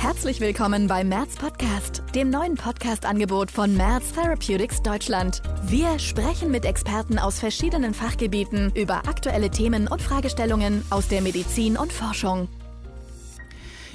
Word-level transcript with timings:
Herzlich 0.00 0.40
willkommen 0.40 0.86
beim 0.86 1.10
Merz 1.10 1.36
Podcast, 1.36 2.02
dem 2.14 2.30
neuen 2.30 2.54
Podcast-Angebot 2.54 3.50
von 3.50 3.76
Merz 3.76 4.12
Therapeutics 4.12 4.82
Deutschland. 4.82 5.42
Wir 5.66 5.98
sprechen 5.98 6.50
mit 6.50 6.64
Experten 6.64 7.18
aus 7.18 7.38
verschiedenen 7.38 7.92
Fachgebieten 7.92 8.72
über 8.74 9.06
aktuelle 9.06 9.50
Themen 9.50 9.88
und 9.88 10.00
Fragestellungen 10.00 10.82
aus 10.88 11.08
der 11.08 11.20
Medizin 11.20 11.76
und 11.76 11.92
Forschung. 11.92 12.48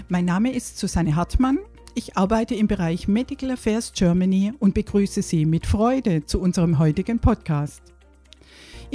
Mein 0.07 0.26
Name 0.26 0.54
ist 0.54 0.78
Susanne 0.78 1.15
Hartmann. 1.15 1.58
Ich 1.96 2.15
arbeite 2.15 2.53
im 2.53 2.67
Bereich 2.67 3.08
Medical 3.08 3.49
Affairs 3.49 3.92
Germany 3.92 4.53
und 4.60 4.76
begrüße 4.76 5.24
Sie 5.24 5.47
mit 5.47 5.65
Freude 5.65 6.24
zu 6.24 6.40
unserem 6.40 6.78
heutigen 6.78 7.17
Podcast. 7.17 7.95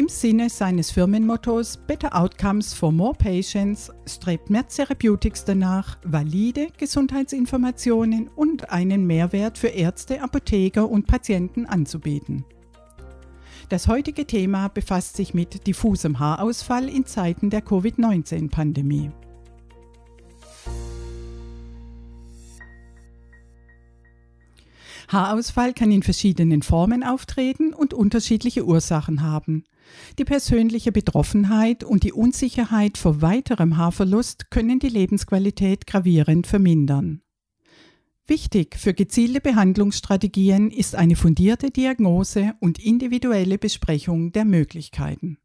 Im 0.01 0.09
Sinne 0.09 0.48
seines 0.48 0.91
Firmenmottos 0.93 1.77
Better 1.77 2.17
Outcomes 2.17 2.73
for 2.73 2.91
More 2.91 3.12
Patients 3.12 3.93
strebt 4.07 4.49
Merz 4.49 4.77
Therapeutics 4.77 5.45
danach, 5.45 5.99
valide 6.05 6.69
Gesundheitsinformationen 6.79 8.29
und 8.29 8.71
einen 8.71 9.07
Mehrwert 9.07 9.58
für 9.58 9.68
Ärzte, 9.68 10.22
Apotheker 10.22 10.89
und 10.89 11.07
Patienten 11.07 11.67
anzubieten. 11.67 12.46
Das 13.68 13.89
heutige 13.89 14.27
Thema 14.27 14.68
befasst 14.68 15.18
sich 15.18 15.35
mit 15.35 15.67
diffusem 15.67 16.19
Haarausfall 16.19 16.89
in 16.89 17.05
Zeiten 17.05 17.50
der 17.50 17.61
Covid-19-Pandemie. 17.61 19.11
Haarausfall 25.13 25.73
kann 25.73 25.91
in 25.91 26.05
verschiedenen 26.05 26.63
Formen 26.63 27.03
auftreten 27.03 27.75
und 27.75 27.93
unterschiedliche 27.93 28.64
Ursachen 28.64 29.23
haben. 29.23 29.64
Die 30.19 30.25
persönliche 30.25 30.93
Betroffenheit 30.93 31.83
und 31.83 32.05
die 32.05 32.12
Unsicherheit 32.12 32.97
vor 32.97 33.20
weiterem 33.20 33.77
Haarverlust 33.77 34.50
können 34.50 34.78
die 34.78 34.89
Lebensqualität 34.89 35.89
gravierend 35.89 36.47
vermindern. 36.47 37.23
Wichtig 38.28 38.77
für 38.77 38.95
gezielte 38.95 39.41
Behandlungsstrategien 39.41 40.70
ist 40.70 40.94
eine 40.94 41.17
fundierte 41.17 41.72
Diagnose 41.72 42.55
und 42.61 42.78
individuelle 42.78 43.58
Besprechung 43.58 44.30
der 44.30 44.45
Möglichkeiten. 44.45 45.39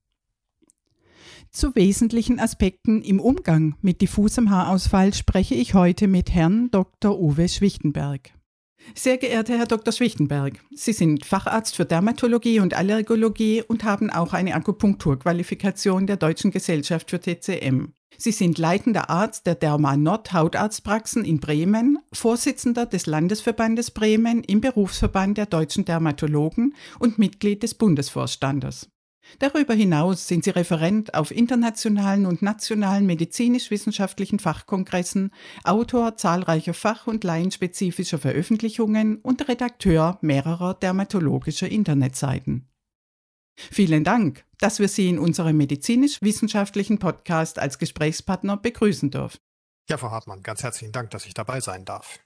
Zu 1.50 1.74
wesentlichen 1.74 2.40
Aspekten 2.40 3.02
im 3.02 3.20
Umgang 3.20 3.76
mit 3.82 4.02
diffusem 4.02 4.52
Haarausfall 4.52 5.16
spreche 5.16 5.56
ich 5.56 5.74
heute 5.74 6.08
mit 6.08 6.30
Herrn 6.30 6.70
Dr. 6.70 7.20
Uwe 7.20 7.50
Schwichtenberg. 7.50 8.36
Sehr 8.94 9.18
geehrter 9.18 9.58
Herr 9.58 9.66
Dr. 9.66 9.92
Schwichtenberg, 9.92 10.60
Sie 10.72 10.94
sind 10.94 11.26
Facharzt 11.26 11.76
für 11.76 11.86
Dermatologie 11.86 12.60
und 12.60 12.76
Allergologie 12.76 13.64
und 13.68 13.84
haben 13.84 14.10
auch 14.10 14.34
eine 14.34 14.54
Akupunkturqualifikation 14.54 16.08
der 16.08 16.18
Deutschen 16.18 16.52
Gesellschaft 16.52 17.10
für 17.10 17.20
TCM. 17.20 17.94
Sie 18.18 18.32
sind 18.32 18.58
leitender 18.58 19.10
Arzt 19.10 19.46
der 19.46 19.56
Derma 19.56 19.98
Nord 19.98 20.32
Hautarztpraxen 20.32 21.26
in 21.26 21.40
Bremen, 21.40 22.00
Vorsitzender 22.14 22.86
des 22.86 23.08
Landesverbandes 23.08 23.92
Bremen 23.92 24.44
im 24.44 24.62
Berufsverband 24.62 25.38
der 25.38 25.48
deutschen 25.48 25.86
Dermatologen 25.86 26.76
und 27.00 27.18
Mitglied 27.18 27.64
des 27.64 27.74
Bundesvorstandes. 27.74 28.90
Darüber 29.40 29.74
hinaus 29.74 30.28
sind 30.28 30.44
sie 30.44 30.52
Referent 30.52 31.14
auf 31.14 31.32
internationalen 31.32 32.26
und 32.26 32.42
nationalen 32.42 33.06
medizinisch-wissenschaftlichen 33.06 34.40
Fachkongressen, 34.40 35.32
Autor 35.64 36.16
zahlreicher 36.18 36.74
fach- 36.74 37.08
und 37.08 37.24
laienspezifischer 37.24 38.18
Veröffentlichungen 38.18 39.18
und 39.18 39.48
Redakteur 39.48 40.18
mehrerer 40.22 40.74
dermatologischer 40.76 41.70
Internetseiten. 41.70 42.70
Vielen 43.56 44.04
Dank, 44.04 44.46
dass 44.60 44.80
wir 44.80 44.88
Sie 44.88 45.10
in 45.10 45.20
unserem 45.20 45.58
medizinisch-wissenschaftlichen 45.58 47.00
Podcast 47.00 47.60
als 47.60 47.80
Gesprächspartner 47.80 48.58
begrüßen 48.58 49.12
dürfen. 49.12 49.40
Ja, 49.90 49.98
Frau 49.98 50.12
Hartmann, 50.12 50.44
ganz 50.44 50.64
herzlichen 50.64 50.92
Dank, 50.92 51.12
dass 51.12 51.26
ich 51.26 51.34
dabei 51.34 51.62
sein 51.62 51.86
darf. 51.86 52.20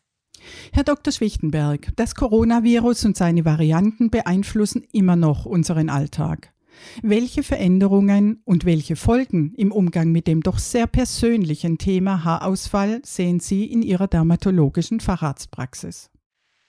Herr 0.72 0.84
Dr. 0.84 1.12
Schwichtenberg, 1.12 1.92
das 1.98 2.16
Coronavirus 2.16 3.06
und 3.06 3.18
seine 3.18 3.46
Varianten 3.46 4.10
beeinflussen 4.10 4.88
immer 4.92 5.16
noch 5.16 5.46
unseren 5.46 5.90
Alltag. 5.90 6.54
Welche 7.02 7.44
Veränderungen 7.44 8.42
und 8.46 8.66
welche 8.66 8.96
Folgen 8.96 9.54
im 9.56 9.72
Umgang 9.72 10.12
mit 10.12 10.28
dem 10.28 10.42
doch 10.42 10.60
sehr 10.60 10.88
persönlichen 10.88 11.78
Thema 11.78 12.24
Haarausfall 12.24 13.02
sehen 13.04 13.40
Sie 13.40 13.66
in 13.66 13.82
Ihrer 13.82 14.08
dermatologischen 14.08 15.00
Facharztpraxis? 15.00 16.10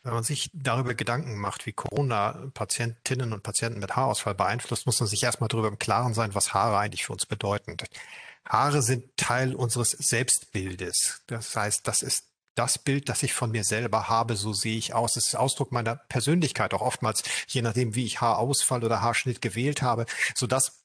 Wenn 0.03 0.15
man 0.15 0.25
sich 0.25 0.50
darüber 0.54 0.94
Gedanken 0.94 1.38
macht, 1.38 1.66
wie 1.66 1.72
Corona 1.72 2.50
Patientinnen 2.54 3.34
und 3.34 3.43
Patienten 3.43 3.81
mit 3.81 3.97
Haarausfall 3.97 4.34
beeinflusst, 4.34 4.87
muss 4.87 4.99
man 4.99 5.09
sich 5.09 5.22
erstmal 5.22 5.49
darüber 5.49 5.69
im 5.69 5.78
Klaren 5.78 6.15
sein, 6.15 6.34
was 6.34 6.54
Haare 6.54 6.78
eigentlich 6.78 7.04
für 7.04 7.12
uns 7.12 7.26
bedeuten. 7.26 7.76
Haare 8.47 8.81
sind 8.81 9.16
Teil 9.19 9.54
unseres 9.54 9.91
Selbstbildes. 9.91 11.22
Das 11.26 11.54
heißt, 11.54 11.87
das 11.87 12.03
ist 12.03 12.30
das 12.60 12.78
Bild, 12.78 13.09
das 13.09 13.22
ich 13.22 13.32
von 13.32 13.50
mir 13.50 13.65
selber 13.65 14.10
habe, 14.10 14.37
so 14.37 14.53
sehe 14.53 14.76
ich 14.76 14.93
aus. 14.93 15.16
Es 15.16 15.28
ist 15.28 15.34
Ausdruck 15.34 15.72
meiner 15.72 15.97
Persönlichkeit, 15.97 16.75
auch 16.75 16.82
oftmals, 16.82 17.22
je 17.48 17.62
nachdem, 17.62 17.94
wie 17.94 18.04
ich 18.04 18.21
Haarausfall 18.21 18.84
oder 18.84 19.00
Haarschnitt 19.00 19.41
gewählt 19.41 19.81
habe, 19.81 20.04
so 20.34 20.47
dass 20.47 20.80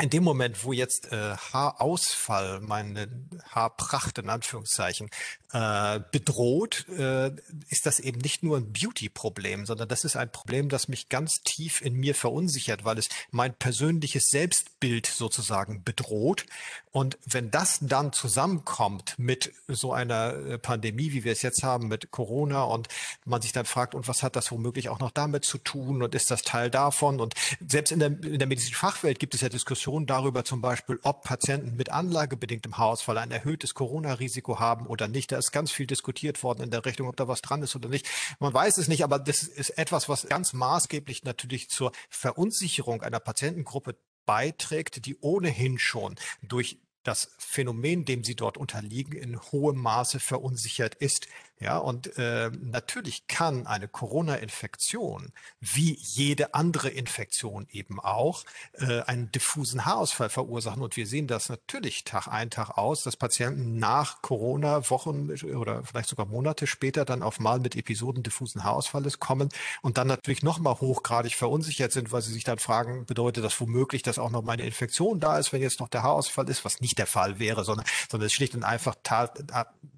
in 0.00 0.10
dem 0.10 0.24
Moment, 0.24 0.64
wo 0.64 0.72
jetzt 0.72 1.12
äh, 1.12 1.36
Haarausfall, 1.52 2.60
meine 2.60 3.08
Haarpracht 3.50 4.18
in 4.18 4.30
Anführungszeichen, 4.30 5.10
äh, 5.52 6.00
bedroht, 6.12 6.86
äh, 6.88 7.32
ist 7.68 7.86
das 7.86 7.98
eben 8.00 8.20
nicht 8.20 8.42
nur 8.42 8.56
ein 8.56 8.72
Beauty-Problem, 8.72 9.66
sondern 9.66 9.88
das 9.88 10.04
ist 10.04 10.16
ein 10.16 10.30
Problem, 10.30 10.68
das 10.68 10.88
mich 10.88 11.08
ganz 11.08 11.42
tief 11.42 11.80
in 11.80 11.94
mir 11.94 12.14
verunsichert, 12.14 12.84
weil 12.84 12.98
es 12.98 13.08
mein 13.30 13.54
persönliches 13.54 14.30
Selbstbild 14.30 15.06
sozusagen 15.06 15.82
bedroht. 15.82 16.46
Und 16.92 17.18
wenn 17.26 17.50
das 17.50 17.78
dann 17.82 18.12
zusammenkommt 18.12 19.14
mit 19.18 19.52
so 19.68 19.92
einer 19.92 20.34
äh, 20.34 20.58
Pandemie, 20.58 21.12
wie 21.12 21.24
wir 21.24 21.32
es 21.32 21.42
jetzt 21.42 21.62
haben, 21.62 21.88
mit 21.88 22.10
Corona 22.10 22.62
und 22.62 22.88
man 23.24 23.42
sich 23.42 23.52
dann 23.52 23.66
fragt, 23.66 23.94
und 23.94 24.08
was 24.08 24.22
hat 24.22 24.36
das 24.36 24.50
womöglich 24.50 24.88
auch 24.88 25.00
noch 25.00 25.10
damit 25.10 25.44
zu 25.44 25.58
tun 25.58 26.02
und 26.02 26.14
ist 26.14 26.30
das 26.30 26.42
Teil 26.42 26.70
davon? 26.70 27.20
Und 27.20 27.34
selbst 27.66 27.90
in 27.90 27.98
der, 27.98 28.08
in 28.08 28.38
der 28.38 28.48
medizinischen 28.48 28.78
Fachwelt 28.78 29.18
gibt 29.18 29.34
es 29.34 29.40
ja 29.40 29.48
Diskussionen 29.48 29.89
darüber 29.98 30.44
zum 30.44 30.60
Beispiel, 30.60 31.00
ob 31.02 31.24
Patienten 31.24 31.76
mit 31.76 31.90
anlagebedingtem 31.90 32.78
Haarausfall 32.78 33.18
ein 33.18 33.30
erhöhtes 33.30 33.74
Corona-Risiko 33.74 34.60
haben 34.60 34.86
oder 34.86 35.08
nicht. 35.08 35.32
Da 35.32 35.38
ist 35.38 35.50
ganz 35.50 35.72
viel 35.72 35.86
diskutiert 35.86 36.42
worden 36.42 36.62
in 36.62 36.70
der 36.70 36.84
Richtung, 36.84 37.08
ob 37.08 37.16
da 37.16 37.26
was 37.26 37.42
dran 37.42 37.62
ist 37.62 37.74
oder 37.74 37.88
nicht. 37.88 38.08
Man 38.38 38.54
weiß 38.54 38.78
es 38.78 38.88
nicht, 38.88 39.02
aber 39.02 39.18
das 39.18 39.42
ist 39.42 39.70
etwas, 39.70 40.08
was 40.08 40.26
ganz 40.28 40.52
maßgeblich 40.52 41.24
natürlich 41.24 41.68
zur 41.68 41.92
Verunsicherung 42.08 43.02
einer 43.02 43.20
Patientengruppe 43.20 43.96
beiträgt, 44.26 45.06
die 45.06 45.16
ohnehin 45.20 45.78
schon 45.78 46.14
durch 46.42 46.78
das 47.02 47.32
Phänomen, 47.38 48.04
dem 48.04 48.24
sie 48.24 48.36
dort 48.36 48.58
unterliegen, 48.58 49.14
in 49.14 49.40
hohem 49.40 49.78
Maße 49.78 50.20
verunsichert 50.20 50.94
ist. 50.94 51.26
Ja, 51.62 51.76
und 51.76 52.16
äh, 52.16 52.50
natürlich 52.62 53.26
kann 53.26 53.66
eine 53.66 53.86
Corona-Infektion, 53.86 55.30
wie 55.60 55.94
jede 56.00 56.54
andere 56.54 56.88
Infektion 56.88 57.66
eben 57.70 58.00
auch, 58.00 58.44
äh, 58.78 59.02
einen 59.02 59.30
diffusen 59.30 59.84
Haarausfall 59.84 60.30
verursachen. 60.30 60.80
Und 60.80 60.96
wir 60.96 61.06
sehen 61.06 61.26
das 61.26 61.50
natürlich 61.50 62.04
Tag 62.04 62.28
ein, 62.28 62.48
Tag 62.48 62.78
aus, 62.78 63.02
dass 63.02 63.18
Patienten 63.18 63.78
nach 63.78 64.22
Corona 64.22 64.88
Wochen 64.88 65.30
oder 65.54 65.84
vielleicht 65.84 66.08
sogar 66.08 66.24
Monate 66.24 66.66
später 66.66 67.04
dann 67.04 67.22
auf 67.22 67.38
mal 67.40 67.60
mit 67.60 67.76
Episoden 67.76 68.22
diffusen 68.22 68.64
Haarausfalles 68.64 69.18
kommen 69.18 69.50
und 69.82 69.98
dann 69.98 70.06
natürlich 70.06 70.42
nochmal 70.42 70.80
hochgradig 70.80 71.34
verunsichert 71.34 71.92
sind, 71.92 72.10
weil 72.10 72.22
sie 72.22 72.32
sich 72.32 72.44
dann 72.44 72.58
fragen, 72.58 73.04
bedeutet 73.04 73.44
das 73.44 73.60
womöglich, 73.60 74.02
dass 74.02 74.18
auch 74.18 74.30
noch 74.30 74.42
meine 74.42 74.62
Infektion 74.62 75.20
da 75.20 75.38
ist, 75.38 75.52
wenn 75.52 75.60
jetzt 75.60 75.80
noch 75.80 75.88
der 75.88 76.04
Haarausfall 76.04 76.48
ist, 76.48 76.64
was 76.64 76.80
nicht 76.80 76.96
der 76.96 77.06
Fall 77.06 77.38
wäre, 77.38 77.64
sondern, 77.64 77.84
sondern 78.10 78.26
es 78.26 78.32
ist 78.32 78.36
schlicht 78.36 78.54
und 78.54 78.64
einfach 78.64 78.94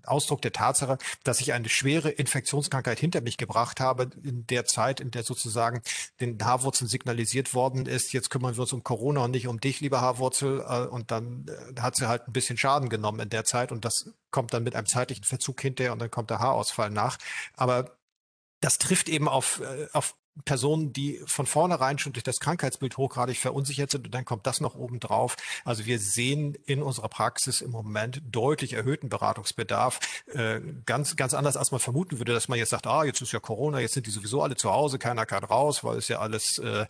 Ausdruck 0.04 0.42
der 0.42 0.52
Tatsache, 0.52 0.98
dass 1.22 1.40
ich 1.40 1.51
eine 1.52 1.68
schwere 1.68 2.10
Infektionskrankheit 2.10 2.98
hinter 2.98 3.20
mich 3.20 3.36
gebracht 3.36 3.80
habe 3.80 4.10
in 4.22 4.46
der 4.46 4.64
Zeit, 4.64 5.00
in 5.00 5.10
der 5.10 5.22
sozusagen 5.22 5.82
den 6.20 6.42
Haarwurzeln 6.42 6.88
signalisiert 6.88 7.54
worden 7.54 7.86
ist, 7.86 8.12
jetzt 8.12 8.30
kümmern 8.30 8.56
wir 8.56 8.62
uns 8.62 8.72
um 8.72 8.82
Corona 8.82 9.24
und 9.24 9.32
nicht 9.32 9.48
um 9.48 9.60
dich, 9.60 9.80
lieber 9.80 10.00
Haarwurzel. 10.00 10.60
Äh, 10.60 10.86
und 10.86 11.10
dann 11.10 11.46
äh, 11.48 11.80
hat 11.80 11.96
sie 11.96 12.08
halt 12.08 12.28
ein 12.28 12.32
bisschen 12.32 12.56
Schaden 12.56 12.88
genommen 12.88 13.20
in 13.20 13.28
der 13.28 13.44
Zeit 13.44 13.72
und 13.72 13.84
das 13.84 14.10
kommt 14.30 14.52
dann 14.52 14.64
mit 14.64 14.74
einem 14.74 14.86
zeitlichen 14.86 15.24
Verzug 15.24 15.60
hinterher 15.60 15.92
und 15.92 15.98
dann 15.98 16.10
kommt 16.10 16.30
der 16.30 16.38
Haarausfall 16.38 16.90
nach. 16.90 17.18
Aber 17.54 17.96
das 18.60 18.78
trifft 18.78 19.08
eben 19.08 19.28
auf, 19.28 19.60
äh, 19.60 19.88
auf 19.92 20.14
Personen, 20.44 20.92
die 20.92 21.20
von 21.26 21.46
vornherein 21.46 21.98
schon 21.98 22.12
durch 22.12 22.24
das 22.24 22.40
Krankheitsbild 22.40 22.96
hochgradig 22.96 23.38
verunsichert 23.38 23.90
sind 23.90 24.06
und 24.06 24.14
dann 24.14 24.24
kommt 24.24 24.46
das 24.46 24.60
noch 24.60 24.74
oben 24.74 24.98
drauf. 24.98 25.36
Also 25.64 25.84
wir 25.84 25.98
sehen 25.98 26.56
in 26.64 26.82
unserer 26.82 27.08
Praxis 27.08 27.60
im 27.60 27.70
Moment 27.70 28.22
deutlich 28.24 28.72
erhöhten 28.72 29.08
Beratungsbedarf. 29.08 30.00
Äh, 30.32 30.60
ganz, 30.86 31.16
ganz 31.16 31.34
anders, 31.34 31.56
als 31.56 31.70
man 31.70 31.80
vermuten 31.80 32.18
würde, 32.18 32.32
dass 32.32 32.48
man 32.48 32.58
jetzt 32.58 32.70
sagt, 32.70 32.86
ah, 32.86 33.04
jetzt 33.04 33.20
ist 33.20 33.32
ja 33.32 33.40
Corona, 33.40 33.80
jetzt 33.80 33.94
sind 33.94 34.06
die 34.06 34.10
sowieso 34.10 34.42
alle 34.42 34.56
zu 34.56 34.72
Hause, 34.72 34.98
keiner 34.98 35.26
kann 35.26 35.44
raus, 35.44 35.84
weil 35.84 35.98
es 35.98 36.08
ja 36.08 36.20
alles 36.20 36.58
äh, 36.58 36.86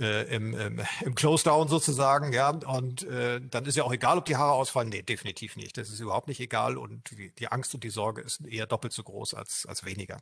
äh, 0.00 0.34
im, 0.34 0.58
im, 0.58 0.80
im 1.04 1.14
Close-Down 1.14 1.68
sozusagen, 1.68 2.32
ja. 2.32 2.50
Und 2.50 3.02
äh, 3.04 3.40
dann 3.42 3.66
ist 3.66 3.76
ja 3.76 3.84
auch 3.84 3.92
egal, 3.92 4.18
ob 4.18 4.24
die 4.24 4.36
Haare 4.36 4.52
ausfallen. 4.52 4.88
Nee, 4.88 5.02
definitiv 5.02 5.56
nicht. 5.56 5.76
Das 5.76 5.90
ist 5.90 6.00
überhaupt 6.00 6.28
nicht 6.28 6.40
egal 6.40 6.78
und 6.78 7.10
die, 7.10 7.32
die 7.34 7.48
Angst 7.48 7.74
und 7.74 7.84
die 7.84 7.90
Sorge 7.90 8.22
ist 8.22 8.44
eher 8.46 8.66
doppelt 8.66 8.92
so 8.92 9.02
groß 9.02 9.34
als, 9.34 9.66
als 9.66 9.84
weniger. 9.84 10.18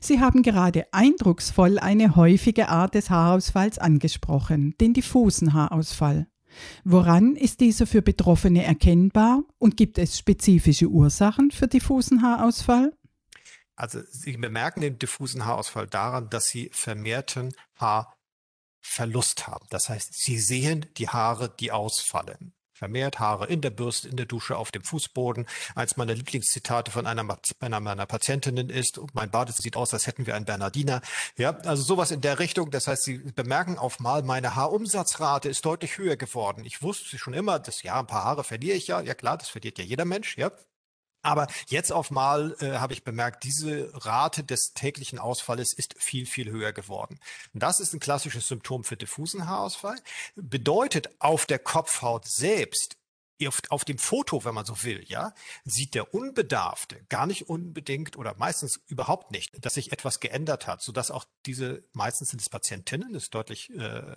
Sie 0.00 0.20
haben 0.20 0.42
gerade 0.42 0.86
eindrucksvoll 0.92 1.78
eine 1.78 2.16
häufige 2.16 2.68
Art 2.68 2.94
des 2.94 3.10
Haarausfalls 3.10 3.78
angesprochen, 3.78 4.74
den 4.80 4.92
diffusen 4.94 5.52
Haarausfall. 5.52 6.26
Woran 6.84 7.36
ist 7.36 7.60
dieser 7.60 7.86
für 7.86 8.02
Betroffene 8.02 8.64
erkennbar 8.64 9.42
und 9.58 9.76
gibt 9.76 9.98
es 9.98 10.18
spezifische 10.18 10.86
Ursachen 10.86 11.50
für 11.50 11.66
diffusen 11.66 12.22
Haarausfall? 12.22 12.92
Also 13.76 14.00
Sie 14.08 14.36
bemerken 14.36 14.82
den 14.82 14.98
diffusen 14.98 15.44
Haarausfall 15.44 15.88
daran, 15.88 16.30
dass 16.30 16.46
Sie 16.46 16.70
vermehrten 16.72 17.52
Haarverlust 17.76 19.48
haben. 19.48 19.66
Das 19.70 19.88
heißt, 19.88 20.14
Sie 20.14 20.38
sehen 20.38 20.86
die 20.96 21.08
Haare, 21.08 21.52
die 21.58 21.72
ausfallen 21.72 22.54
vermehrt 22.84 23.18
Haare 23.18 23.46
in 23.46 23.62
der 23.62 23.70
Bürste, 23.70 24.08
in 24.08 24.16
der 24.16 24.26
Dusche, 24.26 24.58
auf 24.58 24.70
dem 24.70 24.82
Fußboden. 24.82 25.46
Eins 25.74 25.96
meiner 25.96 26.14
Lieblingszitate 26.14 26.90
von 26.90 27.06
einer, 27.06 27.38
einer 27.60 27.80
meiner 27.80 28.04
Patientinnen 28.04 28.68
ist, 28.68 29.00
mein 29.14 29.30
Bad 29.30 29.54
sieht 29.54 29.76
aus, 29.76 29.94
als 29.94 30.06
hätten 30.06 30.26
wir 30.26 30.34
einen 30.34 30.44
Bernardiner. 30.44 31.00
Ja, 31.38 31.56
also 31.64 31.82
sowas 31.82 32.10
in 32.10 32.20
der 32.20 32.38
Richtung. 32.38 32.70
Das 32.70 32.86
heißt, 32.86 33.04
Sie 33.04 33.18
bemerken 33.18 33.78
auf 33.78 34.00
mal, 34.00 34.22
meine 34.22 34.54
Haarumsatzrate 34.54 35.48
ist 35.48 35.64
deutlich 35.64 35.96
höher 35.96 36.16
geworden. 36.16 36.66
Ich 36.66 36.82
wusste 36.82 37.16
schon 37.16 37.32
immer, 37.32 37.58
dass 37.58 37.82
ja, 37.82 37.98
ein 37.98 38.06
paar 38.06 38.24
Haare 38.24 38.44
verliere 38.44 38.76
ich 38.76 38.86
ja. 38.86 39.00
Ja 39.00 39.14
klar, 39.14 39.38
das 39.38 39.48
verliert 39.48 39.78
ja 39.78 39.84
jeder 39.84 40.04
Mensch, 40.04 40.36
ja. 40.36 40.50
Aber 41.24 41.46
jetzt 41.66 41.90
auf 41.90 42.10
mal 42.10 42.54
äh, 42.60 42.72
habe 42.72 42.92
ich 42.92 43.02
bemerkt, 43.02 43.44
diese 43.44 43.90
Rate 44.04 44.44
des 44.44 44.74
täglichen 44.74 45.18
Ausfalles 45.18 45.72
ist 45.72 45.94
viel, 45.98 46.26
viel 46.26 46.50
höher 46.50 46.72
geworden. 46.72 47.18
Das 47.54 47.80
ist 47.80 47.94
ein 47.94 48.00
klassisches 48.00 48.46
Symptom 48.46 48.84
für 48.84 48.96
diffusen 48.96 49.48
Haarausfall. 49.48 49.96
Bedeutet 50.36 51.08
auf 51.20 51.46
der 51.46 51.58
Kopfhaut 51.58 52.26
selbst 52.26 52.98
auf, 53.46 53.60
auf 53.68 53.84
dem 53.84 53.98
Foto, 53.98 54.44
wenn 54.44 54.54
man 54.54 54.64
so 54.64 54.82
will, 54.82 55.04
ja, 55.06 55.34
sieht 55.64 55.94
der 55.94 56.14
Unbedarfte 56.14 57.04
gar 57.08 57.26
nicht 57.26 57.48
unbedingt 57.48 58.16
oder 58.16 58.34
meistens 58.38 58.80
überhaupt 58.86 59.30
nicht, 59.32 59.64
dass 59.64 59.74
sich 59.74 59.92
etwas 59.92 60.20
geändert 60.20 60.66
hat, 60.66 60.82
sodass 60.82 61.10
auch 61.10 61.24
diese, 61.46 61.82
meistens 61.92 62.30
sind 62.30 62.40
es 62.40 62.48
Patientinnen, 62.48 63.12
das 63.12 63.24
ist 63.24 63.34
deutlich 63.34 63.70
äh, 63.74 64.16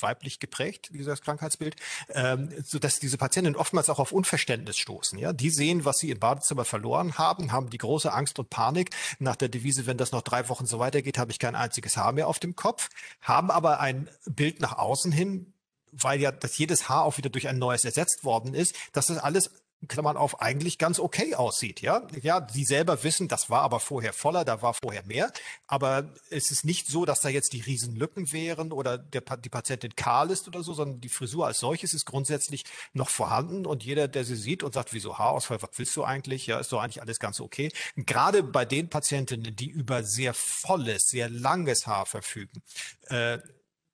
weiblich 0.00 0.40
geprägt, 0.40 0.90
dieses 0.92 1.22
Krankheitsbild, 1.22 1.76
ähm, 2.10 2.50
sodass 2.62 3.00
diese 3.00 3.18
Patientinnen 3.18 3.56
oftmals 3.56 3.88
auch 3.90 3.98
auf 3.98 4.12
Unverständnis 4.12 4.76
stoßen. 4.76 5.18
Ja, 5.18 5.32
die 5.32 5.50
sehen, 5.50 5.84
was 5.84 5.98
sie 5.98 6.10
im 6.10 6.18
Badezimmer 6.18 6.64
verloren 6.64 7.16
haben, 7.18 7.52
haben 7.52 7.70
die 7.70 7.78
große 7.78 8.12
Angst 8.12 8.38
und 8.38 8.50
Panik 8.50 8.90
nach 9.18 9.36
der 9.36 9.48
Devise, 9.48 9.86
wenn 9.86 9.98
das 9.98 10.12
noch 10.12 10.22
drei 10.22 10.48
Wochen 10.48 10.66
so 10.66 10.78
weitergeht, 10.78 11.18
habe 11.18 11.30
ich 11.30 11.38
kein 11.38 11.54
einziges 11.54 11.96
Haar 11.96 12.12
mehr 12.12 12.28
auf 12.28 12.38
dem 12.38 12.54
Kopf, 12.54 12.88
haben 13.22 13.50
aber 13.50 13.80
ein 13.80 14.10
Bild 14.26 14.60
nach 14.60 14.78
außen 14.78 15.12
hin, 15.12 15.54
weil 15.92 16.20
ja 16.20 16.32
dass 16.32 16.58
jedes 16.58 16.88
Haar 16.88 17.04
auch 17.04 17.18
wieder 17.18 17.30
durch 17.30 17.48
ein 17.48 17.58
neues 17.58 17.84
ersetzt 17.84 18.24
worden 18.24 18.54
ist, 18.54 18.74
dass 18.92 19.06
das 19.06 19.18
alles 19.18 19.50
Klammern 19.86 20.16
auf, 20.16 20.42
eigentlich 20.42 20.78
ganz 20.78 20.98
okay 20.98 21.36
aussieht, 21.36 21.82
ja. 21.82 22.04
Ja, 22.20 22.44
sie 22.50 22.64
selber 22.64 23.04
wissen, 23.04 23.28
das 23.28 23.48
war 23.48 23.62
aber 23.62 23.78
vorher 23.78 24.12
voller, 24.12 24.44
da 24.44 24.60
war 24.60 24.74
vorher 24.74 25.04
mehr. 25.04 25.32
Aber 25.68 26.12
es 26.30 26.50
ist 26.50 26.64
nicht 26.64 26.88
so, 26.88 27.04
dass 27.04 27.20
da 27.20 27.28
jetzt 27.28 27.52
die 27.52 27.60
Riesenlücken 27.60 28.32
wären 28.32 28.72
oder 28.72 28.98
der, 28.98 29.20
die 29.20 29.48
Patientin 29.48 29.94
kahl 29.94 30.32
ist 30.32 30.48
oder 30.48 30.64
so, 30.64 30.72
sondern 30.72 31.00
die 31.00 31.08
Frisur 31.08 31.46
als 31.46 31.60
solches 31.60 31.94
ist 31.94 32.06
grundsätzlich 32.06 32.64
noch 32.92 33.08
vorhanden 33.08 33.66
und 33.66 33.84
jeder, 33.84 34.08
der 34.08 34.24
sie 34.24 34.34
sieht 34.34 34.64
und 34.64 34.74
sagt, 34.74 34.92
wieso 34.92 35.16
Haarausfall, 35.16 35.62
was 35.62 35.70
willst 35.76 35.96
du 35.96 36.02
eigentlich? 36.02 36.48
Ja, 36.48 36.58
ist 36.58 36.72
doch 36.72 36.82
eigentlich 36.82 37.00
alles 37.00 37.20
ganz 37.20 37.40
okay. 37.40 37.70
gerade 37.94 38.42
bei 38.42 38.64
den 38.64 38.90
Patientinnen, 38.90 39.54
die 39.54 39.68
über 39.70 40.02
sehr 40.02 40.34
volles, 40.34 41.06
sehr 41.08 41.28
langes 41.28 41.86
Haar 41.86 42.06
verfügen, 42.06 42.62
äh, 43.10 43.38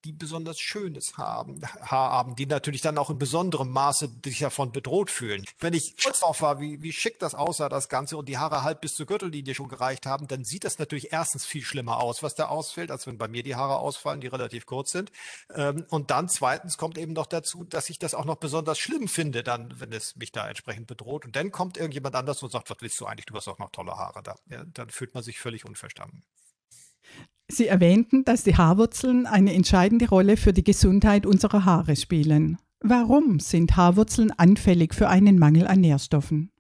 die 0.05 0.13
besonders 0.13 0.61
schönes 0.61 1.17
haben, 1.17 1.63
Haar 1.81 2.11
haben, 2.11 2.37
die 2.37 2.47
natürlich 2.47 2.83
dann 2.83 2.99
auch 2.99 3.11
in 3.11 3.19
besonderem 3.19 3.71
Maße 3.71 4.11
sich 4.25 4.41
davon 4.41 4.71
bedroht 4.71 5.11
fühlen. 5.11 5.45
Wenn 5.59 5.73
ich 5.73 5.97
kurz 6.03 6.21
drauf 6.21 6.43
war, 6.43 6.61
wie, 6.61 6.83
wie 6.83 6.93
schick 6.93 7.19
das 7.19 7.35
aussah, 7.35 7.69
das 7.69 7.89
Ganze, 7.89 8.17
und 8.17 8.29
die 8.29 8.39
Haare 8.39 8.63
halb 8.63 8.81
bis 8.81 8.95
zur 8.95 9.07
Gürtellinie 9.07 9.55
schon 9.55 9.69
gereicht 9.69 10.07
haben, 10.07 10.29
dann 10.29 10.45
sieht 10.45 10.65
das 10.65 10.79
natürlich 10.79 11.13
erstens 11.13 11.47
viel 11.47 11.63
schlimmer 11.63 11.99
aus, 12.01 12.23
was 12.23 12.35
da 12.35 12.47
ausfällt, 12.47 12.91
als 12.91 13.07
wenn 13.07 13.19
bei 13.19 13.29
mir 13.29 13.43
die 13.43 13.57
Haare 13.57 13.79
ausfallen, 13.79 14.21
die 14.21 14.27
relativ 14.27 14.67
kurz 14.67 14.93
sind. 14.93 15.11
Ähm, 15.55 15.87
und 15.89 16.11
dann 16.11 16.29
zweitens 16.29 16.77
kommt 16.77 16.99
eben 16.99 17.13
noch 17.13 17.27
dazu, 17.27 17.65
dass 17.65 17.89
ich 17.89 17.99
das 17.99 18.15
auch 18.15 18.25
noch 18.25 18.37
besonders 18.37 18.79
schlimm 18.79 19.09
finde, 19.09 19.43
dann, 19.43 19.81
wenn 19.81 19.93
es 19.93 20.17
mich 20.17 20.33
da 20.33 20.49
entsprechend 20.49 20.87
bedroht. 20.87 21.25
Und 21.25 21.35
dann 21.37 21.51
kommt 21.51 21.77
irgendjemand 21.77 22.15
anders 22.15 22.43
und 22.43 22.53
sagt, 22.53 22.71
was 22.71 22.77
willst 22.81 23.01
du 23.01 23.07
eigentlich? 23.07 23.27
Du 23.27 23.35
hast 23.35 23.49
auch 23.49 23.59
noch 23.59 23.71
tolle 23.71 23.97
Haare 23.97 24.23
da. 24.23 24.37
Ja, 24.51 24.65
dann 24.65 24.91
fühlt 24.91 25.15
man 25.15 25.23
sich 25.23 25.39
völlig 25.39 25.65
unverstanden. 25.65 26.23
Sie 27.49 27.67
erwähnten, 27.67 28.25
dass 28.25 28.43
die 28.43 28.57
Haarwurzeln 28.57 29.27
eine 29.27 29.53
entscheidende 29.53 30.09
Rolle 30.09 30.37
für 30.37 30.53
die 30.53 30.65
Gesundheit 30.65 31.27
unserer 31.27 31.65
Haare 31.65 31.97
spielen. 31.97 32.59
Warum 32.81 33.41
sind 33.41 33.77
Haarwurzeln 33.77 34.31
anfällig 34.31 34.95
für 34.95 35.09
einen 35.09 35.39
Mangel 35.39 35.67
an 35.67 35.81
Nährstoffen? 35.81 36.51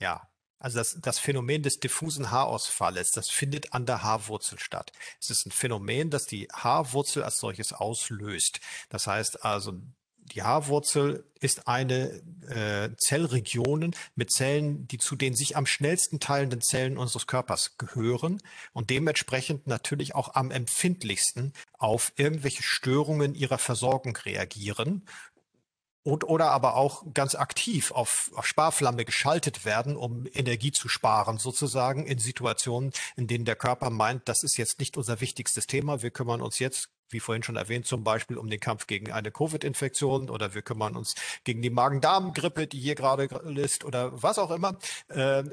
Ja, 0.00 0.28
also 0.58 0.78
das, 0.78 0.98
das 1.00 1.18
Phänomen 1.18 1.62
des 1.62 1.78
diffusen 1.78 2.30
Haarausfalles, 2.30 3.10
das 3.10 3.28
findet 3.28 3.72
an 3.72 3.84
der 3.84 4.02
Haarwurzel 4.02 4.58
statt. 4.58 4.92
Es 5.20 5.30
ist 5.30 5.46
ein 5.46 5.50
Phänomen, 5.50 6.10
das 6.10 6.26
die 6.26 6.48
Haarwurzel 6.52 7.22
als 7.22 7.38
solches 7.38 7.72
auslöst. 7.72 8.60
Das 8.88 9.06
heißt 9.06 9.44
also, 9.44 9.80
die 10.32 10.42
Haarwurzel 10.42 11.24
ist 11.40 11.68
eine 11.68 12.22
äh, 12.48 12.90
Zellregion 12.96 13.94
mit 14.14 14.30
Zellen, 14.32 14.88
die 14.88 14.98
zu 14.98 15.16
den 15.16 15.34
sich 15.34 15.56
am 15.56 15.66
schnellsten 15.66 16.20
teilenden 16.20 16.60
Zellen 16.60 16.96
unseres 16.96 17.26
Körpers 17.26 17.76
gehören 17.76 18.40
und 18.72 18.90
dementsprechend 18.90 19.66
natürlich 19.66 20.14
auch 20.14 20.34
am 20.34 20.50
empfindlichsten 20.50 21.52
auf 21.78 22.12
irgendwelche 22.16 22.62
Störungen 22.62 23.34
ihrer 23.34 23.58
Versorgung 23.58 24.16
reagieren 24.16 25.02
und 26.04 26.24
oder 26.24 26.50
aber 26.50 26.76
auch 26.76 27.02
ganz 27.14 27.34
aktiv 27.34 27.90
auf, 27.90 28.30
auf 28.34 28.46
Sparflamme 28.46 29.04
geschaltet 29.04 29.64
werden, 29.64 29.96
um 29.96 30.26
Energie 30.32 30.70
zu 30.70 30.88
sparen, 30.88 31.38
sozusagen 31.38 32.06
in 32.06 32.18
Situationen, 32.18 32.92
in 33.16 33.26
denen 33.26 33.46
der 33.46 33.56
Körper 33.56 33.90
meint, 33.90 34.28
das 34.28 34.42
ist 34.42 34.58
jetzt 34.58 34.78
nicht 34.78 34.96
unser 34.96 35.20
wichtigstes 35.20 35.66
Thema, 35.66 36.02
wir 36.02 36.10
kümmern 36.10 36.42
uns 36.42 36.58
jetzt 36.58 36.90
wie 37.10 37.20
vorhin 37.20 37.42
schon 37.42 37.56
erwähnt, 37.56 37.86
zum 37.86 38.04
Beispiel 38.04 38.38
um 38.38 38.48
den 38.48 38.60
Kampf 38.60 38.86
gegen 38.86 39.12
eine 39.12 39.30
Covid-Infektion 39.30 40.30
oder 40.30 40.54
wir 40.54 40.62
kümmern 40.62 40.96
uns 40.96 41.14
gegen 41.44 41.62
die 41.62 41.70
Magen-Darm-Grippe, 41.70 42.66
die 42.66 42.78
hier 42.78 42.94
gerade 42.94 43.24
ist 43.56 43.84
oder 43.84 44.22
was 44.22 44.38
auch 44.38 44.50
immer. 44.50 44.76
Äh, 45.08 45.44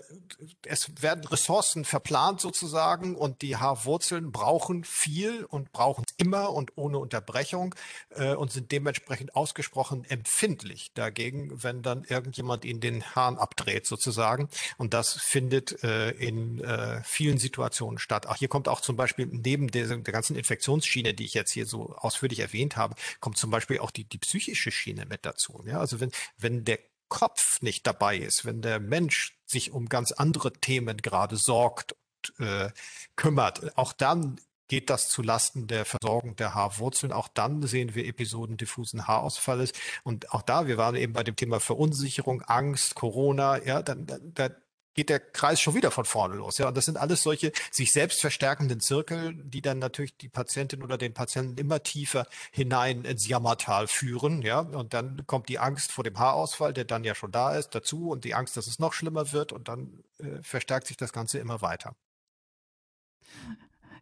es 0.65 0.91
werden 1.01 1.25
Ressourcen 1.25 1.85
verplant 1.85 2.41
sozusagen 2.41 3.15
und 3.15 3.41
die 3.41 3.57
Haarwurzeln 3.57 4.31
brauchen 4.31 4.83
viel 4.83 5.45
und 5.45 5.71
brauchen 5.71 6.05
immer 6.17 6.53
und 6.53 6.73
ohne 6.75 6.97
Unterbrechung 6.97 7.75
äh, 8.11 8.33
und 8.33 8.51
sind 8.51 8.71
dementsprechend 8.71 9.35
ausgesprochen 9.35 10.05
empfindlich 10.09 10.91
dagegen, 10.93 11.63
wenn 11.63 11.81
dann 11.81 12.03
irgendjemand 12.03 12.65
ihnen 12.65 12.79
den 12.79 13.15
Hahn 13.15 13.37
abdreht 13.37 13.85
sozusagen. 13.85 14.49
Und 14.77 14.93
das 14.93 15.13
findet 15.13 15.83
äh, 15.83 16.11
in 16.11 16.61
vielen 17.03 17.37
Situationen 17.37 17.99
statt. 17.99 18.25
Ach, 18.27 18.35
hier 18.35 18.47
kommt 18.47 18.67
auch 18.67 18.81
zum 18.81 18.95
Beispiel 18.95 19.25
neben 19.25 19.69
der 19.69 19.87
ganzen 19.87 20.35
Infektionsschiene, 20.35 21.13
die 21.13 21.25
ich 21.25 21.33
jetzt 21.33 21.40
jetzt 21.41 21.51
hier 21.51 21.65
so 21.65 21.95
ausführlich 21.95 22.39
erwähnt 22.39 22.77
habe, 22.77 22.95
kommt 23.19 23.37
zum 23.37 23.51
Beispiel 23.51 23.79
auch 23.79 23.91
die, 23.91 24.05
die 24.05 24.17
psychische 24.17 24.71
Schiene 24.71 25.05
mit 25.05 25.25
dazu. 25.25 25.63
Ja? 25.65 25.79
Also 25.79 25.99
wenn, 25.99 26.11
wenn 26.37 26.63
der 26.63 26.79
Kopf 27.09 27.61
nicht 27.61 27.85
dabei 27.85 28.17
ist, 28.17 28.45
wenn 28.45 28.61
der 28.61 28.79
Mensch 28.79 29.37
sich 29.45 29.71
um 29.71 29.89
ganz 29.89 30.13
andere 30.13 30.53
Themen 30.53 30.97
gerade 30.97 31.35
sorgt 31.35 31.93
und 32.37 32.47
äh, 32.47 32.71
kümmert, 33.15 33.77
auch 33.77 33.93
dann 33.93 34.39
geht 34.69 34.89
das 34.89 35.09
zu 35.09 35.21
Lasten 35.21 35.67
der 35.67 35.83
Versorgung 35.83 36.37
der 36.37 36.55
Haarwurzeln. 36.55 37.11
Auch 37.11 37.27
dann 37.27 37.61
sehen 37.67 37.93
wir 37.93 38.05
Episoden 38.05 38.55
diffusen 38.55 39.05
Haarausfalles. 39.05 39.73
Und 40.03 40.31
auch 40.31 40.41
da, 40.41 40.65
wir 40.65 40.77
waren 40.77 40.95
eben 40.95 41.11
bei 41.11 41.23
dem 41.23 41.35
Thema 41.35 41.59
Verunsicherung, 41.59 42.41
Angst, 42.43 42.95
Corona, 42.95 43.61
ja, 43.65 43.81
dann, 43.81 44.07
da, 44.33 44.49
geht 44.93 45.09
der 45.09 45.19
Kreis 45.19 45.61
schon 45.61 45.75
wieder 45.75 45.91
von 45.91 46.05
vorne 46.05 46.35
los. 46.35 46.57
Ja, 46.57 46.67
und 46.67 46.77
das 46.77 46.85
sind 46.85 46.97
alles 46.97 47.23
solche 47.23 47.51
sich 47.71 47.91
selbst 47.91 48.21
verstärkenden 48.21 48.79
Zirkel, 48.79 49.33
die 49.35 49.61
dann 49.61 49.79
natürlich 49.79 50.17
die 50.17 50.29
Patientin 50.29 50.83
oder 50.83 50.97
den 50.97 51.13
Patienten 51.13 51.57
immer 51.57 51.83
tiefer 51.83 52.27
hinein 52.51 53.05
ins 53.05 53.27
Jammertal 53.27 53.87
führen. 53.87 54.41
Ja, 54.41 54.59
und 54.59 54.93
dann 54.93 55.25
kommt 55.27 55.49
die 55.49 55.59
Angst 55.59 55.91
vor 55.91 56.03
dem 56.03 56.19
Haarausfall, 56.19 56.73
der 56.73 56.85
dann 56.85 57.03
ja 57.03 57.15
schon 57.15 57.31
da 57.31 57.55
ist, 57.55 57.69
dazu 57.75 58.09
und 58.09 58.25
die 58.25 58.33
Angst, 58.35 58.57
dass 58.57 58.67
es 58.67 58.79
noch 58.79 58.93
schlimmer 58.93 59.31
wird 59.31 59.53
und 59.53 59.67
dann 59.67 60.03
äh, 60.19 60.41
verstärkt 60.41 60.87
sich 60.87 60.97
das 60.97 61.13
Ganze 61.13 61.39
immer 61.39 61.61
weiter. 61.61 61.95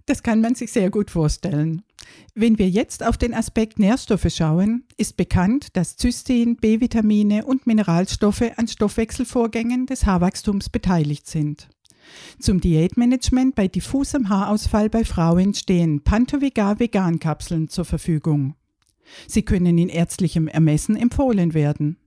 Das 0.09 0.23
kann 0.23 0.41
man 0.41 0.55
sich 0.55 0.71
sehr 0.71 0.89
gut 0.89 1.11
vorstellen. 1.11 1.83
Wenn 2.33 2.57
wir 2.57 2.67
jetzt 2.67 3.05
auf 3.05 3.15
den 3.15 3.31
Aspekt 3.31 3.77
Nährstoffe 3.77 4.25
schauen, 4.31 4.85
ist 4.97 5.17
bekannt, 5.17 5.77
dass 5.77 5.97
Cystein, 5.97 6.55
B-Vitamine 6.55 7.45
und 7.45 7.67
Mineralstoffe 7.67 8.49
an 8.55 8.67
Stoffwechselvorgängen 8.67 9.85
des 9.85 10.07
Haarwachstums 10.07 10.69
beteiligt 10.69 11.27
sind. 11.27 11.69
Zum 12.39 12.59
Diätmanagement 12.59 13.53
bei 13.53 13.67
diffusem 13.67 14.29
Haarausfall 14.29 14.89
bei 14.89 15.05
Frauen 15.05 15.53
stehen 15.53 16.03
Pantovegar 16.03 16.79
Vegan-Kapseln 16.79 17.69
zur 17.69 17.85
Verfügung. 17.85 18.55
Sie 19.27 19.43
können 19.43 19.77
in 19.77 19.89
ärztlichem 19.89 20.47
Ermessen 20.47 20.95
empfohlen 20.95 21.53
werden. 21.53 21.97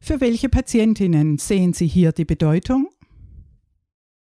Für 0.00 0.22
welche 0.22 0.48
Patientinnen 0.48 1.36
sehen 1.36 1.74
Sie 1.74 1.88
hier 1.88 2.12
die 2.12 2.24
Bedeutung 2.24 2.88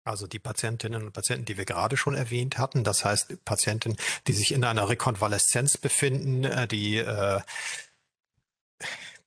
also 0.09 0.27
die 0.27 0.39
Patientinnen 0.39 1.03
und 1.03 1.13
Patienten, 1.13 1.45
die 1.45 1.57
wir 1.57 1.65
gerade 1.65 1.97
schon 1.97 2.15
erwähnt 2.15 2.57
hatten, 2.57 2.83
das 2.83 3.05
heißt 3.05 3.45
Patienten, 3.45 3.95
die 4.27 4.33
sich 4.33 4.51
in 4.51 4.63
einer 4.63 4.89
Rekonvaleszenz 4.89 5.77
befinden, 5.77 6.43
äh, 6.43 6.67
die 6.67 6.97
äh, 6.97 7.41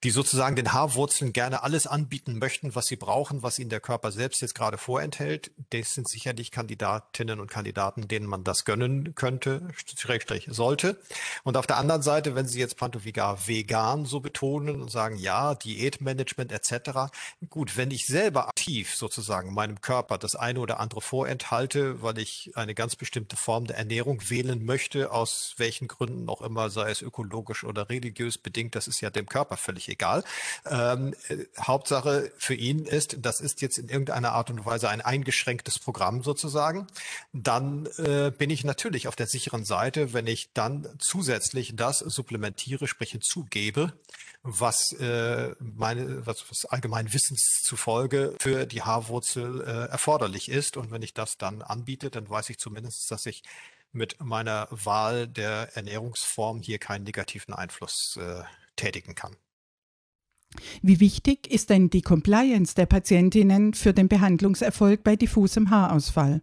die 0.04 0.10
sozusagen 0.10 0.56
den 0.56 0.72
Haarwurzeln 0.72 1.32
gerne 1.32 1.62
alles 1.62 1.86
anbieten 1.86 2.38
möchten, 2.38 2.74
was 2.74 2.86
sie 2.86 2.96
brauchen, 2.96 3.42
was 3.42 3.58
ihnen 3.58 3.70
der 3.70 3.80
Körper 3.80 4.10
selbst 4.10 4.42
jetzt 4.42 4.54
gerade 4.54 4.76
vorenthält. 4.76 5.52
Das 5.70 5.94
sind 5.94 6.08
sicherlich 6.08 6.50
Kandidatinnen 6.50 7.38
und 7.38 7.50
Kandidaten, 7.50 8.08
denen 8.08 8.26
man 8.26 8.42
das 8.42 8.64
gönnen 8.64 9.14
könnte, 9.14 9.68
Schrägstrich 9.96 10.48
sollte. 10.50 11.00
Und 11.44 11.56
auf 11.56 11.68
der 11.68 11.76
anderen 11.76 12.02
Seite, 12.02 12.34
wenn 12.34 12.48
Sie 12.48 12.58
jetzt 12.58 12.76
Pantovigar 12.76 13.46
vegan 13.46 14.04
so 14.04 14.18
betonen 14.20 14.82
und 14.82 14.90
sagen, 14.90 15.16
ja, 15.16 15.54
Diätmanagement 15.54 16.50
etc. 16.50 17.12
Gut, 17.48 17.76
wenn 17.76 17.92
ich 17.92 18.06
selber 18.06 18.48
aktiv 18.48 18.94
sozusagen 18.94 19.54
meinem 19.54 19.80
Körper 19.80 20.18
das 20.18 20.34
eine 20.34 20.58
oder 20.58 20.80
andere 20.80 21.00
vorenthalte, 21.00 22.02
weil 22.02 22.18
ich 22.18 22.52
eine 22.54 22.74
ganz 22.74 22.96
bestimmte 22.96 23.36
Form 23.36 23.66
der 23.66 23.76
Ernährung 23.76 24.20
wählen 24.28 24.64
möchte, 24.64 25.12
aus 25.12 25.54
welchen 25.58 25.86
Gründen 25.86 26.28
auch 26.28 26.42
immer, 26.42 26.70
sei 26.70 26.90
es 26.90 27.02
ökologisch 27.02 27.62
oder 27.62 27.88
religiös 27.88 28.36
bedingt, 28.36 28.74
das 28.74 28.88
ist 28.88 29.00
ja 29.00 29.10
dem 29.10 29.26
Körper 29.26 29.56
völlig 29.56 29.91
egal. 29.92 30.24
Ähm, 30.66 31.14
äh, 31.28 31.44
Hauptsache 31.60 32.32
für 32.36 32.54
ihn 32.54 32.86
ist, 32.86 33.18
das 33.20 33.40
ist 33.40 33.62
jetzt 33.62 33.78
in 33.78 33.88
irgendeiner 33.88 34.32
Art 34.32 34.50
und 34.50 34.64
Weise 34.66 34.88
ein 34.88 35.00
eingeschränktes 35.00 35.78
Programm 35.78 36.22
sozusagen. 36.22 36.86
Dann 37.32 37.86
äh, 37.98 38.32
bin 38.36 38.50
ich 38.50 38.64
natürlich 38.64 39.08
auf 39.08 39.16
der 39.16 39.26
sicheren 39.26 39.64
Seite, 39.64 40.12
wenn 40.12 40.26
ich 40.26 40.52
dann 40.52 40.88
zusätzlich 40.98 41.74
das 41.76 42.00
supplementiere, 42.00 42.88
sprich 42.88 43.12
hinzugebe, 43.12 43.92
was 44.42 44.92
äh, 44.94 45.54
meine, 45.60 46.26
was, 46.26 46.44
was 46.50 46.64
allgemein 46.64 47.12
Wissens 47.12 47.62
zufolge 47.62 48.34
für 48.40 48.66
die 48.66 48.82
Haarwurzel 48.82 49.60
äh, 49.60 49.90
erforderlich 49.90 50.48
ist. 50.48 50.76
Und 50.76 50.90
wenn 50.90 51.02
ich 51.02 51.14
das 51.14 51.38
dann 51.38 51.62
anbiete, 51.62 52.10
dann 52.10 52.28
weiß 52.28 52.50
ich 52.50 52.58
zumindest, 52.58 53.10
dass 53.10 53.26
ich 53.26 53.42
mit 53.92 54.20
meiner 54.20 54.68
Wahl 54.70 55.28
der 55.28 55.76
Ernährungsform 55.76 56.60
hier 56.62 56.78
keinen 56.78 57.04
negativen 57.04 57.54
Einfluss 57.54 58.18
äh, 58.20 58.42
tätigen 58.76 59.14
kann. 59.14 59.36
Wie 60.82 61.00
wichtig 61.00 61.50
ist 61.50 61.70
denn 61.70 61.90
die 61.90 62.02
Compliance 62.02 62.74
der 62.74 62.86
Patientinnen 62.86 63.74
für 63.74 63.92
den 63.92 64.08
Behandlungserfolg 64.08 65.02
bei 65.02 65.16
diffusem 65.16 65.70
Haarausfall? 65.70 66.42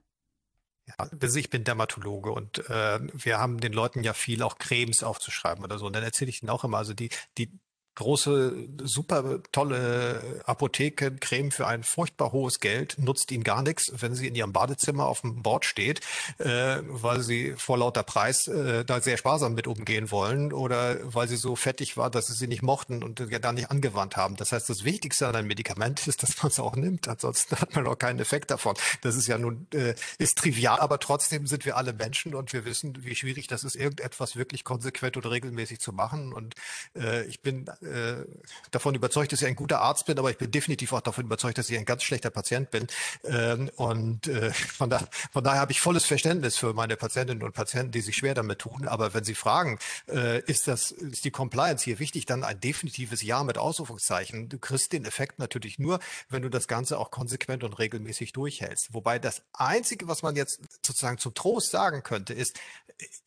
Ich 1.22 1.50
bin 1.50 1.64
Dermatologe 1.64 2.32
und 2.32 2.68
äh, 2.70 3.00
wir 3.14 3.38
haben 3.38 3.60
den 3.60 3.74
Leuten 3.74 4.04
ja 4.04 4.14
viel 4.14 4.42
auch 4.42 4.58
Cremes 4.58 5.04
aufzuschreiben 5.04 5.64
oder 5.64 5.78
so. 5.78 5.86
Und 5.86 5.96
dann 5.96 6.04
erzähle 6.04 6.30
ich 6.30 6.42
ihnen 6.42 6.50
auch 6.50 6.64
immer, 6.64 6.78
also 6.78 6.94
die, 6.94 7.10
die 7.38 7.52
große, 8.00 8.54
super 8.84 9.40
tolle 9.52 10.42
Apothekencreme 10.46 11.52
für 11.52 11.68
ein 11.68 11.84
furchtbar 11.84 12.32
hohes 12.32 12.60
Geld 12.60 12.96
nutzt 12.98 13.32
ihnen 13.32 13.44
gar 13.44 13.62
nichts, 13.62 13.92
wenn 13.98 14.16
sie 14.16 14.28
in 14.28 14.36
ihrem 14.36 14.54
Badezimmer 14.54 15.06
auf 15.06 15.22
dem 15.22 15.44
Board 15.44 15.66
steht, 15.66 16.00
äh, 16.38 16.78
weil 16.88 17.22
sie 17.22 17.54
vor 17.58 17.78
lauter 17.78 18.04
Preis 18.04 18.48
äh, 18.48 18.86
da 18.86 19.02
sehr 19.02 19.18
sparsam 19.18 19.54
mit 19.54 19.68
umgehen 19.68 20.12
wollen 20.12 20.54
oder 20.54 20.98
weil 21.14 21.28
sie 21.28 21.36
so 21.36 21.58
fettig 21.58 21.98
war, 21.98 22.10
dass 22.10 22.28
sie 22.28 22.34
sie 22.34 22.48
nicht 22.48 22.64
mochten 22.64 23.04
und 23.04 23.20
ja 23.20 23.38
da 23.38 23.52
nicht 23.52 23.70
angewandt 23.70 24.16
haben. 24.16 24.38
Das 24.38 24.54
heißt, 24.54 24.70
das 24.70 24.86
Wichtigste 24.86 25.28
an 25.28 25.36
einem 25.36 25.48
Medikament 25.48 26.08
ist, 26.08 26.24
dass 26.24 26.42
man 26.42 26.52
es 26.52 26.60
auch 26.60 26.76
nimmt. 26.78 27.08
Ansonsten 27.08 27.58
hat 27.58 27.76
man 27.76 27.86
auch 27.86 27.98
keinen 27.98 28.20
Effekt 28.20 28.50
davon. 28.50 28.76
Das 29.02 29.16
ist 29.16 29.28
ja 29.28 29.38
nun, 29.38 29.68
äh, 29.74 29.94
ist 30.18 30.38
trivial, 30.38 30.80
aber 30.80 31.00
trotzdem 31.00 31.48
sind 31.48 31.66
wir 31.66 31.76
alle 31.76 31.92
Menschen 31.92 32.34
und 32.34 32.54
wir 32.54 32.64
wissen, 32.64 33.04
wie 33.04 33.16
schwierig 33.16 33.48
das 33.48 33.66
ist, 33.66 33.76
irgendetwas 33.76 34.38
wirklich 34.38 34.64
konsequent 34.64 35.18
oder 35.18 35.32
regelmäßig 35.32 35.80
zu 35.80 35.92
machen. 35.92 36.32
Und 36.32 36.56
äh, 36.96 37.26
ich 37.26 37.42
bin 37.42 37.70
äh, 37.90 38.26
davon 38.72 38.96
überzeugt, 38.96 39.32
dass 39.32 39.42
ich 39.42 39.48
ein 39.48 39.56
guter 39.56 39.82
Arzt 39.82 40.06
bin, 40.06 40.18
aber 40.20 40.32
ich 40.32 40.38
bin 40.38 40.52
definitiv 40.52 40.94
auch 40.94 41.02
davon 41.02 41.26
überzeugt, 41.26 41.58
dass 41.58 41.70
ich 41.70 41.78
ein 41.78 41.86
ganz 41.86 42.04
schlechter 42.04 42.30
Patient 42.30 42.72
bin. 42.72 42.88
Ähm, 43.24 43.70
und 43.76 44.28
äh, 44.28 44.52
von, 44.52 44.90
da, 44.90 45.08
von 45.32 45.44
daher 45.44 45.62
habe 45.62 45.72
ich 45.72 45.82
volles 45.82 46.06
Verständnis 46.06 46.58
für 46.58 46.74
meine 46.74 46.96
Patientinnen 46.96 47.44
und 47.44 47.54
Patienten, 47.54 47.92
die 47.92 48.02
sich 48.02 48.16
schwer 48.16 48.34
damit 48.34 48.60
tun. 48.60 48.88
Aber 48.88 49.14
wenn 49.14 49.24
Sie 49.24 49.36
fragen, 49.36 49.80
äh, 50.08 50.42
ist 50.42 50.68
das, 50.68 50.92
ist 50.92 51.26
die 51.26 51.32
Compliance 51.32 51.84
hier 51.84 52.00
wichtig, 52.00 52.26
dann 52.26 52.44
ein 52.44 52.60
definitives 52.60 53.22
Ja 53.22 53.44
mit 53.44 53.58
Ausrufungszeichen. 53.58 54.50
Du 54.50 54.58
kriegst 54.60 54.94
den 54.94 55.06
Effekt 55.06 55.40
natürlich 55.40 55.80
nur, 55.80 56.00
wenn 56.30 56.42
du 56.42 56.50
das 56.50 56.68
Ganze 56.68 56.98
auch 56.98 57.12
konsequent 57.12 57.64
und 57.64 57.80
regelmäßig 57.80 58.34
durchhältst. 58.34 58.94
Wobei 58.94 59.20
das 59.20 59.42
Einzige, 59.54 60.08
was 60.08 60.22
man 60.22 60.36
jetzt 60.36 60.62
sozusagen 60.86 61.18
zum 61.18 61.34
Trost 61.34 61.72
sagen 61.72 62.04
könnte, 62.04 62.34
ist, 62.34 62.60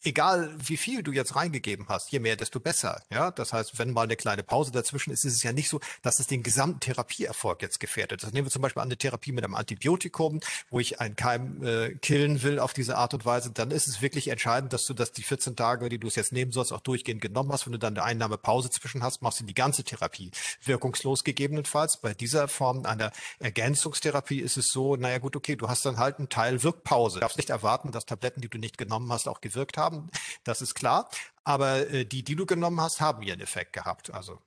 egal 0.03 0.55
wie 0.59 0.77
viel 0.77 1.03
du 1.03 1.13
jetzt 1.13 1.37
reingegeben 1.37 1.87
hast, 1.89 2.13
je 2.13 2.19
mehr, 2.19 2.37
desto 2.37 2.61
besser. 2.61 3.03
Ja, 3.11 3.31
das 3.31 3.53
heißt, 3.53 3.79
wenn 3.79 3.93
mal 3.93 4.03
eine 4.03 4.17
kleine 4.17 4.43
Pause 4.43 4.73
dazwischen 4.73 5.13
ist, 5.13 5.25
ist 5.25 5.35
es 5.35 5.43
ja 5.43 5.53
nicht 5.53 5.69
so, 5.69 5.81
dass 6.03 6.19
es 6.19 6.27
den 6.27 6.43
gesamten 6.43 6.81
Therapieerfolg 6.81 7.63
jetzt 7.63 7.81
gefährdet. 7.81 8.23
Das 8.23 8.33
nehmen 8.33 8.47
wir 8.47 8.51
zum 8.51 8.63
Beispiel 8.63 8.83
an 8.83 8.89
eine 8.89 8.97
Therapie 8.97 9.33
mit 9.33 9.45
einem 9.45 9.55
Antibiotikum, 9.55 10.41
wo 10.71 10.81
ich 10.81 11.01
einen 11.01 11.17
Keim 11.17 11.65
äh, 11.65 11.95
killen 11.95 12.43
will 12.43 12.59
auf 12.59 12.73
diese 12.73 12.97
Art 12.97 13.15
und 13.15 13.25
Weise. 13.25 13.51
Dann 13.51 13.71
ist 13.71 13.87
es 13.87 14.03
wirklich 14.03 14.29
entscheidend, 14.29 14.73
dass 14.73 14.87
du 14.87 14.95
das 14.95 15.13
die 15.13 15.23
14 15.23 15.57
Tage, 15.57 15.89
die 15.89 15.99
du 15.99 16.09
es 16.09 16.17
jetzt 16.17 16.33
nehmen 16.33 16.53
sollst, 16.53 16.73
auch 16.73 16.81
durchgehend 16.81 17.21
genommen 17.21 17.53
hast. 17.53 17.67
Wenn 17.67 17.73
du 17.73 17.79
dann 17.79 17.97
eine 17.97 18.05
Einnahmepause 18.05 18.71
zwischen 18.71 19.03
hast, 19.03 19.23
machst 19.23 19.41
du 19.41 19.45
die 19.45 19.55
ganze 19.55 19.85
Therapie 19.85 20.31
wirkungslos 20.65 21.25
gegebenenfalls. 21.25 21.99
Bei 21.99 22.15
dieser 22.15 22.49
Form 22.49 22.85
einer 22.85 23.13
Ergänzungstherapie 23.39 24.41
ist 24.41 24.57
es 24.57 24.69
so, 24.69 24.97
naja 24.97 25.19
gut, 25.19 25.37
okay, 25.37 25.57
du 25.57 25.69
hast 25.69 25.87
dann 25.87 25.99
halt 25.99 26.19
einen 26.19 26.29
Teil 26.29 26.63
Wirkpause. 26.63 27.17
Du 27.17 27.21
darfst 27.21 27.37
nicht 27.37 27.51
erwarten, 27.51 27.93
dass 27.93 28.07
Tabletten, 28.07 28.41
die 28.41 28.49
du 28.49 28.59
nicht 28.59 28.79
genommen 28.79 29.11
hast, 29.13 29.29
auch 29.29 29.41
gewirkt 29.41 29.62
haben. 29.77 30.11
Das 30.45 30.63
ist 30.63 30.75
klar. 30.75 31.09
Aber 31.45 31.91
äh, 31.91 32.05
die, 32.05 32.23
die 32.23 32.37
du 32.37 32.47
genommen 32.47 32.81
hast, 32.81 33.01
haben 33.01 33.23
ihren 33.23 33.41
Effekt 33.41 33.73
gehabt. 33.73 34.13
Also 34.13 34.41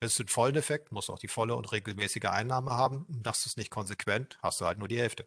es 0.00 0.14
ist 0.14 0.20
ein 0.20 0.28
vollen 0.28 0.56
Effekt, 0.56 0.92
musst 0.92 1.10
auch 1.10 1.18
die 1.18 1.28
volle 1.28 1.56
und 1.56 1.72
regelmäßige 1.72 2.26
Einnahme 2.26 2.72
haben. 2.72 3.06
Das 3.08 3.46
ist 3.46 3.56
nicht 3.56 3.70
konsequent, 3.70 4.38
hast 4.42 4.60
du 4.60 4.66
halt 4.66 4.78
nur 4.78 4.88
die 4.88 4.98
Hälfte. 4.98 5.26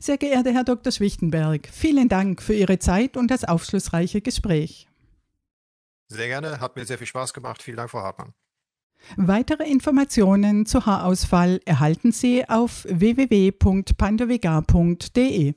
Sehr 0.00 0.18
geehrter 0.18 0.52
Herr 0.52 0.64
Dr. 0.64 0.92
Schwichtenberg, 0.92 1.68
vielen 1.68 2.08
Dank 2.08 2.40
für 2.40 2.54
Ihre 2.54 2.78
Zeit 2.78 3.16
und 3.16 3.28
das 3.28 3.44
aufschlussreiche 3.44 4.20
Gespräch. 4.20 4.88
Sehr 6.08 6.28
gerne, 6.28 6.60
hat 6.60 6.76
mir 6.76 6.84
sehr 6.84 6.98
viel 6.98 7.08
Spaß 7.08 7.34
gemacht. 7.34 7.60
Vielen 7.62 7.76
Dank, 7.76 7.90
Frau 7.90 8.02
Hartmann. 8.02 8.32
Weitere 9.16 9.64
Informationen 9.64 10.64
zu 10.64 10.86
Haarausfall 10.86 11.60
erhalten 11.64 12.12
Sie 12.12 12.48
auf 12.48 12.86
www.pandovigar.de. 12.88 15.54